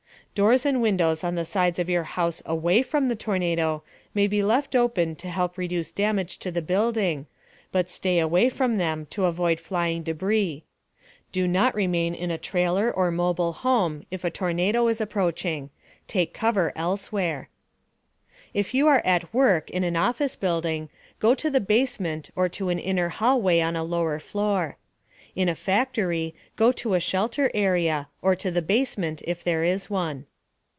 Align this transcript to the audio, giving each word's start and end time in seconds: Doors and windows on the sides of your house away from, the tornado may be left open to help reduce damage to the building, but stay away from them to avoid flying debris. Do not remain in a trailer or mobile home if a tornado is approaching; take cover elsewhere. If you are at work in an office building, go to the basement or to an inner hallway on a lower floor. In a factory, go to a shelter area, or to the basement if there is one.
Doors 0.33 0.65
and 0.65 0.81
windows 0.81 1.25
on 1.25 1.35
the 1.35 1.43
sides 1.43 1.77
of 1.77 1.89
your 1.89 2.05
house 2.05 2.41
away 2.45 2.83
from, 2.83 3.09
the 3.09 3.17
tornado 3.17 3.83
may 4.13 4.27
be 4.27 4.41
left 4.41 4.77
open 4.77 5.13
to 5.17 5.27
help 5.29 5.57
reduce 5.57 5.91
damage 5.91 6.37
to 6.39 6.51
the 6.51 6.61
building, 6.61 7.25
but 7.73 7.89
stay 7.89 8.17
away 8.17 8.47
from 8.47 8.77
them 8.77 9.05
to 9.07 9.25
avoid 9.25 9.59
flying 9.59 10.03
debris. 10.03 10.63
Do 11.33 11.49
not 11.49 11.75
remain 11.75 12.15
in 12.15 12.31
a 12.31 12.37
trailer 12.37 12.89
or 12.89 13.11
mobile 13.11 13.51
home 13.51 14.05
if 14.09 14.23
a 14.23 14.29
tornado 14.31 14.87
is 14.87 15.01
approaching; 15.01 15.69
take 16.07 16.33
cover 16.33 16.71
elsewhere. 16.77 17.49
If 18.53 18.73
you 18.73 18.87
are 18.87 19.01
at 19.03 19.33
work 19.33 19.69
in 19.69 19.83
an 19.83 19.97
office 19.97 20.37
building, 20.37 20.87
go 21.19 21.35
to 21.35 21.49
the 21.51 21.59
basement 21.59 22.29
or 22.37 22.47
to 22.47 22.69
an 22.69 22.79
inner 22.79 23.09
hallway 23.09 23.59
on 23.59 23.75
a 23.75 23.83
lower 23.83 24.17
floor. 24.17 24.77
In 25.33 25.47
a 25.47 25.55
factory, 25.55 26.35
go 26.57 26.73
to 26.73 26.93
a 26.93 26.99
shelter 26.99 27.49
area, 27.53 28.09
or 28.21 28.35
to 28.35 28.51
the 28.51 28.61
basement 28.61 29.21
if 29.25 29.45
there 29.45 29.63
is 29.63 29.89
one. 29.89 30.25